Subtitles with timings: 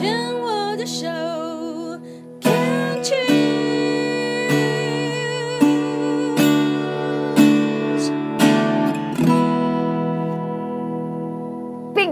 [0.00, 1.29] 牵我的手。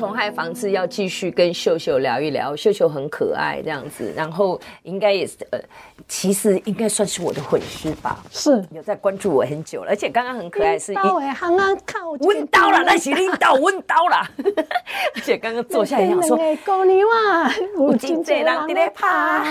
[0.00, 5.60] 虫害防治要继续跟秀秀聊一聊，秀秀很可爱这样子，然后应该也是呃，
[6.08, 8.64] 其实应该算是我的粉丝吧，是。
[8.72, 14.26] 有在关注我很久了，而且刚刚很可爱是一，到哎，刚刚看我温刀了，那是领导温刀了，
[15.14, 19.44] 而且刚刚坐下来想说，狗你哇，我今这让你来怕，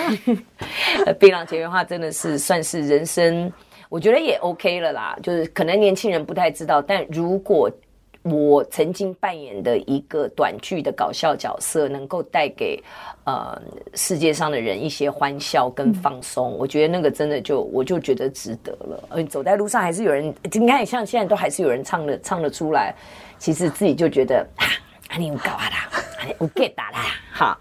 [1.20, 3.54] 槟榔节约化真的是算是人生，
[3.88, 7.70] 我觉得也 OK 了啦，就是可能年轻人不太知道，但如果。
[8.24, 12.82] 我曾经扮演的一个短剧的搞笑角色，能够带给
[13.24, 13.60] 呃
[13.96, 19.04] 世界上的人一些欢笑跟放松，我觉得那个真的就我就觉得值得了。
[19.10, 22.94] 而走在路上还是有人，你看像现在都还是有人唱的唱得出来，
[23.38, 25.90] 其实自己就觉得啊，你有搞啊啦，
[26.40, 27.06] 我 get 打啦。
[27.32, 27.58] 好，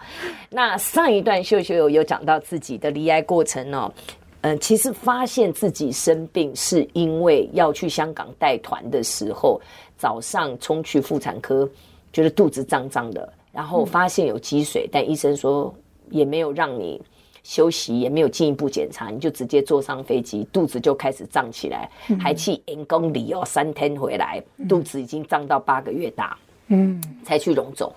[0.50, 3.92] 那上一段秀秀有有讲到自己的离爱过程哦，
[4.42, 9.60] 嗯、呃，其实发现自己生病是因为要去香港带团的时候。
[10.00, 11.68] 早上冲去妇产科，
[12.12, 15.74] 觉得肚子胀胀的，然后发现有积水，但医生说
[16.08, 17.02] 也没有让你
[17.42, 27.92] 休息，也没有进一步检查，你就直接坐上飞机，肚子就开始胀起来，还去 N 公里哦，三天回来，肚子已经胀到八个月大，嗯，才去荣总，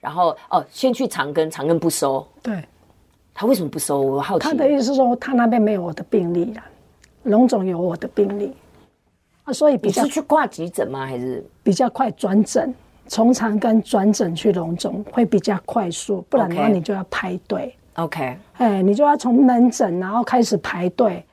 [0.00, 2.54] 然后哦，先去长庚，长庚不收，对，
[3.42, 4.00] 他为什么不收？
[4.00, 6.64] 我好奇，他的意思是说他那边没有我的病历啊，
[7.24, 8.52] 龙总有我的病历。
[9.42, 11.04] 啊，所以比较去挂急诊吗？
[11.04, 12.72] 还是比较快转诊？
[13.08, 17.74] 从长庚转诊去龙总会比较快速，不然的话你就要排队。
[17.94, 21.26] OK，哎，你就要从门诊然后开始排队，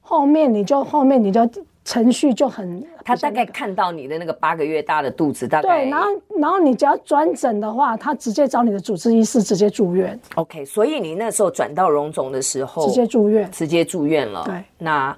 [0.00, 1.46] 后面你就后面你就
[1.90, 2.86] 程序就很。
[3.04, 10.18] 他大概看到你的那个八个月大的肚子，大概对，然后然后你只要转诊的话，他直接找你的主治医师直接住院。
[10.36, 14.44] OK，所以你那时候转到荣总的时候，直接住院，直接住院了。
[14.44, 15.16] 对，那。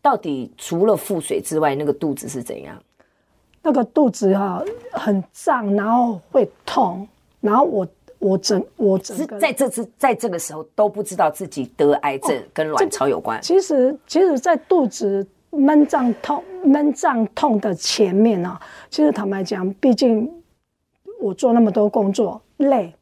[0.00, 2.76] 到底除了腹水之外，那个肚子是怎样？
[3.62, 7.08] 那个肚子哈、哦、很胀，然后会痛，
[7.40, 7.88] 然后我
[8.18, 13.38] 我整我整个在这次在这个时候都不知道自己得癌症跟卵巢有关。
[13.38, 15.26] 哦、其实其实，在肚子
[15.56, 18.54] 闷胀痛闷胀痛的前面呢、哦，
[18.90, 20.30] 其实坦白讲，毕竟
[21.20, 22.94] 我做那么多工作累，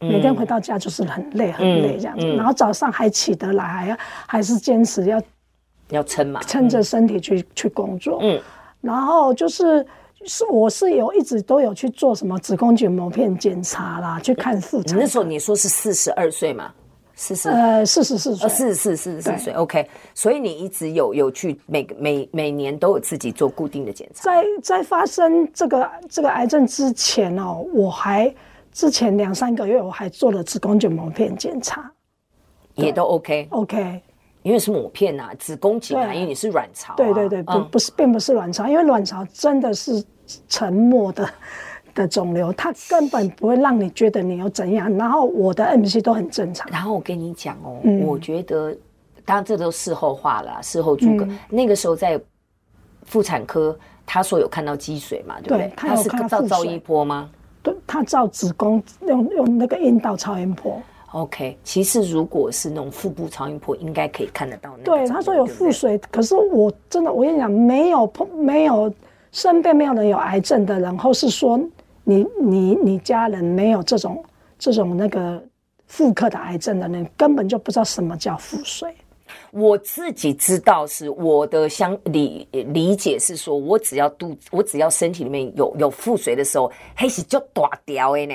[0.00, 3.96] 每天回到家就是很累很累这样子，嗯嗯、然后早上还起得来，还要
[4.26, 5.20] 还是坚持要。
[5.90, 8.18] 要撑嘛，撑着身体去、嗯、去工作。
[8.22, 8.40] 嗯，
[8.80, 9.86] 然后就是
[10.24, 14.98] 是我是有一直都有去做什么子宫颈膜片检查啦，去看妇产。
[14.98, 16.72] 那时候你说是四十二岁嘛？
[17.16, 19.52] 四十呃四十四岁，四十四四十四岁。
[19.52, 24.24] OK，所以你一直有有去每每每年都有自己做固定的检查。
[24.24, 28.34] 在在发生这个这个癌症之前哦，我还
[28.72, 31.90] 之前两三个月我还做了子宫颈膜片检查，
[32.74, 34.02] 也都 OK OK。
[34.42, 36.96] 因为是抹片呐、啊，子宫颈啊，因为你是卵巢、啊。
[36.96, 40.04] 对对对，不、嗯、不是，并不是卵巢，因为卵巢真的是
[40.50, 41.26] 沉默的
[41.94, 44.92] 的肿瘤，它根本不会让你觉得你有怎样。
[44.96, 46.68] 然后我的 MC 都很正常。
[46.70, 48.76] 然后我跟你讲哦，嗯、我觉得，
[49.24, 51.24] 当然这都事后话了，事后诸葛。
[51.24, 52.20] 嗯、那个时候在
[53.04, 55.72] 妇产科，他说有看到积水嘛，对不对？
[55.76, 57.30] 他有看到照超音波吗？
[57.62, 60.82] 对，他照子宫用用那个阴道超音波。
[61.12, 64.84] OK，其实如果是那种腹部超音波，应该可以看得到那个。
[64.84, 68.92] 对，他说有腹水，可是我真的，我跟你讲，没有碰，没有
[69.30, 71.58] 身边没有人有癌症的人，或是说
[72.04, 74.22] 你你你家人没有这种
[74.58, 75.42] 这种那个
[75.86, 78.94] 妇科的癌症的人，根本就不知道什么叫腹水。
[79.50, 88.34] 我自己知道是我的相理理解是说，我只要肚子，我只要身体里面有有腹水的时候，黑是就大掉的呢。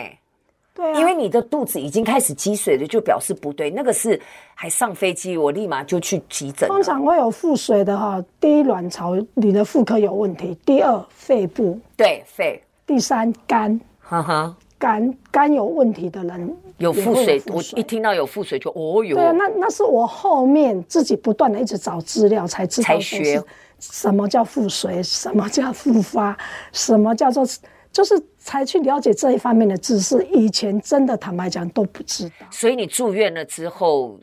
[0.74, 3.70] 对、啊，因为你的肚子已经开始积水了，就表示不对。
[3.70, 4.20] 那个是
[4.56, 6.68] 还上飞机，我立马就去急诊。
[6.68, 19.16] 通常会有腹水的哈，第一卵巢你的妇科有问题，第二肺部，对肺，第三肝，哈哈，肝肝有问题的人有腹水，我一听到有腹水就哦哟。
[19.16, 23.40] 对啊，那那是我后面自己不断的一直找资料才知道才学
[23.80, 26.36] 什么叫腹水，什么叫复发，
[26.72, 27.46] 什么叫做。
[27.92, 32.46] 就是才去了解这一方面的知识，以前真的坦白讲都不知道。
[32.52, 34.20] 所以你住院了之后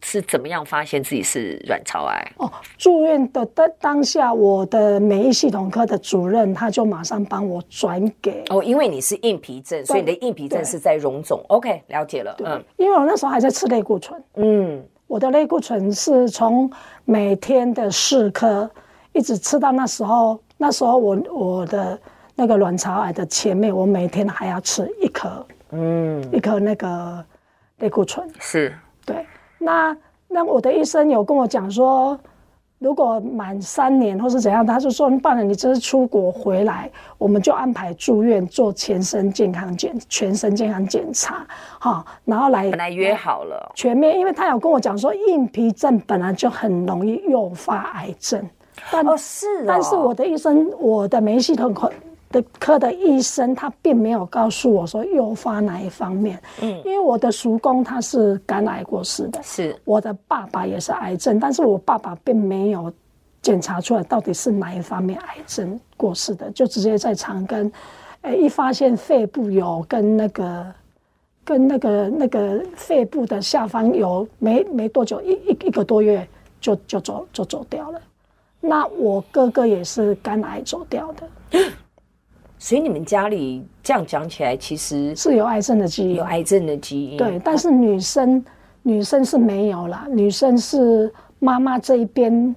[0.00, 2.32] 是怎么样发现自己是卵巢癌？
[2.36, 11.42] 哦，住院的当当下，我的免疫系统科的主任他就马上帮我转给哦，因为你是硬皮症，所以你的硬皮症是在溶肿。
[11.48, 12.36] OK，了解了。
[12.44, 14.22] 嗯，因为我那时候还在吃类固醇。
[14.34, 16.70] 嗯，我的类固醇是从
[17.04, 18.70] 每天的四颗
[19.12, 21.98] 一直吃到那时候，那时候我我的。
[22.40, 27.24] 那个卵巢癌的前面，我每天还要吃一颗，嗯，一颗那个
[27.78, 28.24] 类固醇。
[28.38, 28.72] 是，
[29.04, 29.26] 对。
[29.58, 29.96] 那
[30.28, 32.18] 那我的医生有跟我讲说，
[32.78, 36.88] 如果满三年或是怎样，他就说，办了你这次出国回来，
[37.18, 41.44] 我们就安排住院做全身健康检全身健康检查，
[41.80, 43.72] 哈，然后来本来约好了。
[43.74, 48.40] 全面，因为他有跟我讲说，硬皮症本来就很容易诱发癌症，
[48.92, 51.90] 但哦是哦，但是我的医生，我的免疫系统科
[52.30, 59.74] 的科的医生，他并没有告诉我说诱发哪一方面，嗯，因为我的叔公他是肝癌过世的，是。
[59.84, 62.92] 我的爸爸也是癌症，但是我爸爸并没有
[63.40, 67.70] 检查出来到底是哪一方面癌症过世的，就直接在长庚，
[68.20, 70.66] 哎，一发现肺部有跟那个
[71.44, 76.28] 跟那个那个肺部的下方有没没多久一一一个多月
[76.60, 77.98] 就就走就走掉了，
[78.60, 81.26] 那我哥哥也是肝癌走掉的。
[82.58, 87.16] 所以你们家里这样讲起来，其实是有癌症的基因，有癌症的基因。
[87.16, 88.44] 对，但是女生
[88.82, 92.54] 女生是没有啦，女生是妈妈这一边，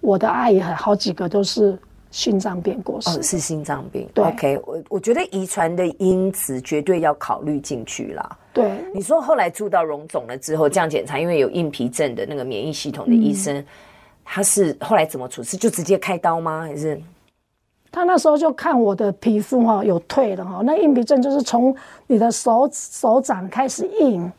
[0.00, 1.78] 我的阿姨还好几个都是
[2.10, 3.10] 心脏病过世。
[3.10, 4.08] 哦，是心脏病。
[4.12, 8.38] 对，OK，我我觉得遗传的因子绝对要考虑进去啦。
[8.52, 13.64] 对，你说后来住到荣总了之后，这样检查，因为有硬皮症的那个免疫系统的医生，嗯、
[14.24, 15.56] 他是后来怎么处置？
[15.56, 16.62] 就直接开刀吗？
[16.62, 17.00] 还是？
[17.98, 21.74] 他那时候就看我的皮肤哈有退了哈，那硬皮症就是从
[22.06, 24.30] 你的手手掌开始硬，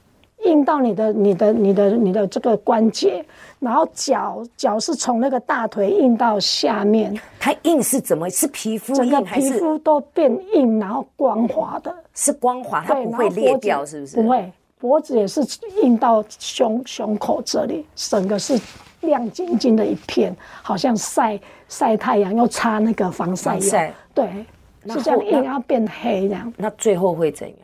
[0.45, 3.21] 硬到你的你的你的你的这个关节，
[3.59, 7.13] 然后脚脚是从那个大腿硬到下面。
[7.37, 8.29] 它硬是怎么？
[8.29, 11.93] 是皮肤整个皮肤都变硬，然后光滑的。
[12.13, 14.15] 是光滑，它不会裂掉，是不是？
[14.21, 15.45] 不会，脖子也是
[15.83, 18.57] 硬到胸胸口这里，整个是。
[19.01, 24.45] 亮晶晶的一片，好像晒晒太阳又擦那个防晒药，对，
[24.87, 26.53] 是这样硬要变黑这样。
[26.57, 27.57] 那最后会怎样？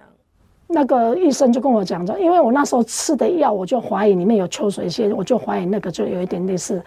[0.67, 6.81] 那个医生就跟我讲说，因为我那时候吃的药，我就怀疑里面有秋水仙，我就怀疑那个就有一点类似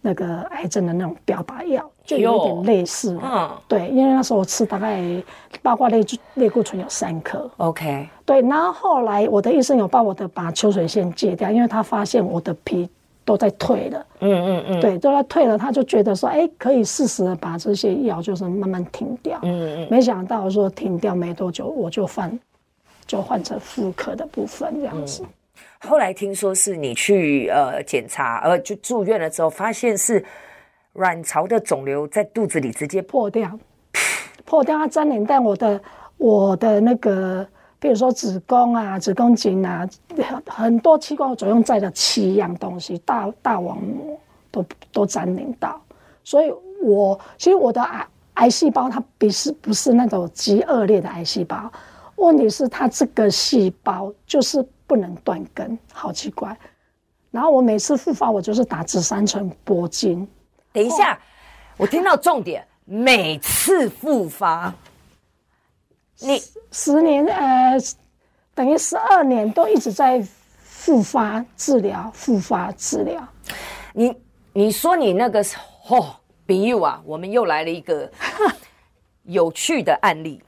[0.00, 3.18] 那个癌症的那种标靶药，就有点类似。
[3.24, 5.02] 嗯，对，因为那时候我吃大概
[5.62, 6.04] 包括类
[6.34, 7.50] 类固醇有三颗。
[7.56, 12.88] OK，对，然后后来我的医生有帮我的把秋水仙戒掉，因为他发现我的皮。
[13.24, 22.38] 都在退了，嗯嗯嗯，对，都在退了，他就觉得说，哎，可以适时的把这些药就是慢慢停掉，嗯嗯，没想到说停掉没多久，我就换，
[23.06, 25.22] 就换成妇科的部分这样子。
[25.22, 30.22] 嗯、后来听说是你去呃检查，呃就住院了之后，发现是
[30.92, 33.58] 卵巢的肿瘤在肚子里直接破掉，
[34.44, 35.80] 破掉它粘连，但我的
[36.18, 37.46] 我的那个。
[37.84, 39.86] 比如说子宫啊、子宫颈啊，
[40.46, 44.18] 很多器官总用在了七样东西，大大网膜
[44.50, 45.78] 都都沾淋到，
[46.22, 46.50] 所以
[46.82, 51.70] 我其实我的癌癌细胞它不是不是那种极恶劣的癌细胞，
[52.16, 56.56] 问题是它这个细胞就是不能断根，好奇怪。
[57.30, 60.26] 然后我每次复发，我就是打紫杉醇铂金。
[60.72, 61.18] 等一下，
[61.76, 64.72] 我听到重点，每次复发。
[66.20, 67.76] 你十年呃，
[68.54, 70.24] 等于十二年都一直在
[70.62, 73.26] 复发治疗，复发治疗。
[73.92, 74.14] 你
[74.52, 75.44] 你说你那个
[75.88, 76.14] 哦，
[76.46, 78.10] 比喻啊，我们又来了一个
[79.24, 80.42] 有趣的案例，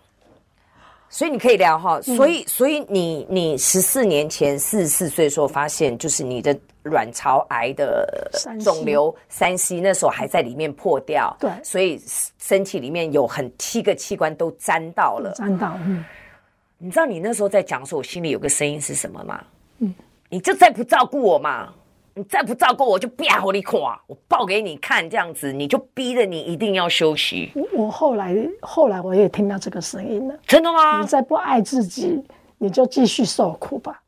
[1.09, 2.01] 所以你可以聊哈。
[2.03, 6.59] 所以所以你你十四年前四十四岁的时候发现，就是你的。
[6.89, 8.31] 卵巢癌的
[8.63, 12.01] 肿瘤三 C 那时候还在里面破掉，对，所以
[12.39, 15.77] 身体里面有很七个器官都沾到了，沾到。
[15.85, 16.05] 嗯，
[16.79, 19.43] 你知道你那时候在讲的时候，我心里有个声音是什么吗？
[19.81, 19.93] 嗯，
[20.29, 21.75] 你就再不照顾我嘛，
[22.17, 27.53] 你再不照顾我就啪我你垮，我爆给你看，这样子你就逼着你一定要休息。
[27.75, 31.03] 我后来后来我也听到这个声音了，真的吗？
[31.03, 32.25] 你再不爱自己，
[32.57, 34.03] 你就继续受苦吧。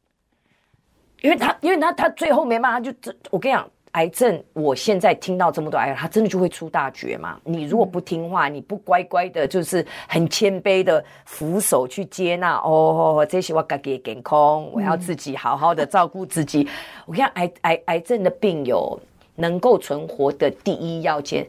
[1.21, 3.15] 因为他，因为他，他最后没办法，就这。
[3.31, 7.41] 我跟你讲，癌症，我现在听到这么多癌症，他真的就会出大绝嘛。
[7.45, 12.57] 你如果不听话，你不乖乖的，就是很谦卑的俯首去接纳。
[12.57, 16.63] 哦，这些我自己健康，我要自己好好的照顾自己。
[16.63, 16.69] 嗯、
[17.07, 18.99] 我看，癌癌癌症的病友
[19.35, 21.47] 能够存活的第一要件，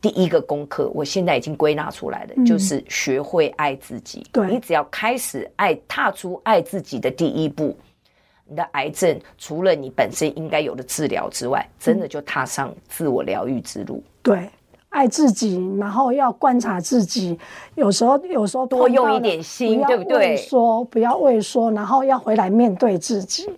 [0.00, 4.26] 第一个功课，我现在已经归纳出来了，嗯、就是学会爱自己。
[4.32, 7.76] 对，你只要开始爱，踏出爱自己的第一步。
[8.46, 14.02] 你的癌症除了你本身应该有的治疗之外，真的就踏上自我疗愈之路。
[14.22, 14.48] 对，
[14.90, 17.38] 爱自己，然后要观察自己，
[17.74, 20.36] 有时候有时候多用一点心，对不对？
[20.36, 23.48] 说不要畏缩，然后要回来面对自己。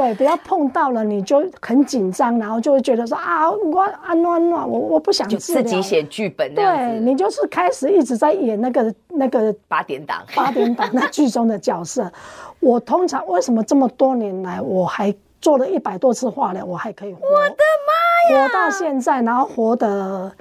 [0.00, 6.54] 对，不要碰到了你就很紧张，然后就会觉得说啊，我啊暖暖，我我不想就自己写剧本。
[6.54, 12.10] 对，你就是开始一直在演那个那个八点档八点档那剧中的角色。
[12.60, 17.20] 我通常为什么这么多年来我还做了一百多次化疗，我还可以活？
[17.20, 18.48] 我的妈呀！
[18.48, 20.32] 活到现在，然后活得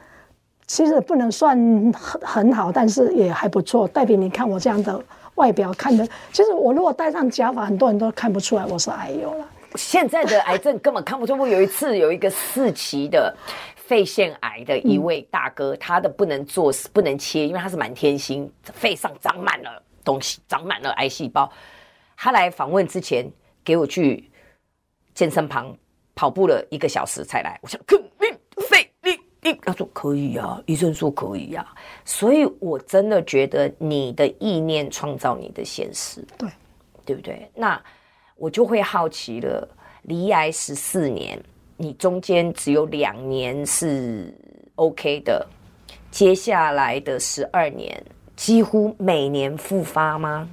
[0.68, 1.58] 其实不能算
[1.94, 3.86] 很很好，但是也还不错。
[3.90, 5.02] 代表你看我这样的。
[5.40, 9.50] 外表看的，其实我如果戴上假发，很多人都看不出来我是癌友了。
[9.76, 11.38] 现在的癌症根本看不出。
[11.38, 13.34] 我有一次有一个四期的
[13.76, 21.50] 肺腺癌的一位大哥，他的不能做，不能切，因为他是满天星，肺上长满了东西，长满了癌细胞。
[22.18, 23.26] 他来访问之前，
[23.64, 24.30] 给我去
[25.14, 25.74] 健身房
[26.16, 27.58] 跑步了一个小时才来。
[27.62, 27.80] 我想，
[28.18, 28.39] 肺。
[29.62, 31.66] 他说可以啊，医生说可以啊，
[32.06, 36.50] 所以我真的觉得你的意念创造你的现实，对，
[37.06, 37.50] 对不对？
[37.56, 37.82] 那
[38.36, 39.68] 我就会好奇了，
[40.04, 41.42] 离癌十四年，
[41.78, 44.34] 你中间只有两年是
[44.76, 45.46] OK 的，
[46.10, 48.02] 接下来的十二年
[48.36, 50.50] 几乎每年复发吗？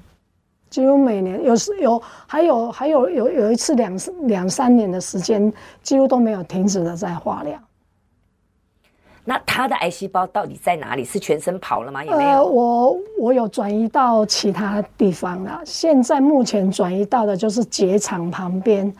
[0.69, 5.51] 几乎每年有时有，还有还有有有一次两两三年的时间，
[5.83, 7.59] 几乎都没有停止的在化疗。
[9.29, 11.05] 那他的癌细胞到底在哪里？
[11.05, 12.05] 是全身跑了吗？
[12.05, 12.31] 也没有。
[12.31, 15.61] 呃，我我有转移到其他地方了。
[15.67, 18.95] 现在目前转移到的就是结肠旁边，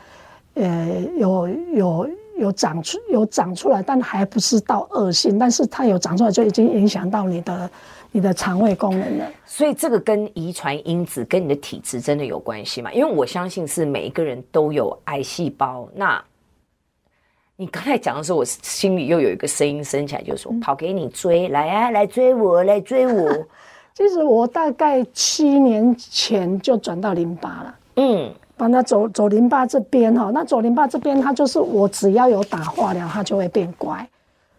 [0.55, 7.71] 呃，有有有长出有长出来，但还不是到恶性，但是它有长出来就已经影响到你的
[8.11, 9.25] 你的肠胃功能了。
[9.45, 12.91] 所以这个跟遗传因子跟你的体质真的有关系吗？
[12.91, 15.87] 因为我相信是每一个人都有癌细胞。
[15.95, 16.21] 那
[17.59, 23.29] 你刚才讲的时候，我心里又有一个声音升起来，就是说：“跑给你追，来啊，来追我，来追我。
[23.95, 30.29] ”其实我大概七年前就转到淋巴了，嗯，把它走走淋巴这边哈。
[30.31, 34.07] 那走淋巴这边，它就是我只要有打化疗，它就会变乖。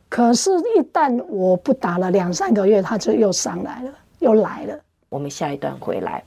[0.08, 4.76] 可是，一旦我不打了两三个月，它就又上来了，又来了。
[5.08, 6.24] 我们下一段回来。